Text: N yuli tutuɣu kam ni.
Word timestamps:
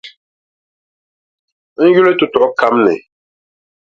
N 1.81 1.83
yuli 1.93 2.13
tutuɣu 2.19 2.49
kam 2.59 2.75
ni. 2.85 2.95